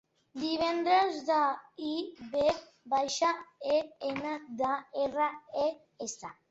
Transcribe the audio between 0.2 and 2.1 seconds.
Divendres: de, i,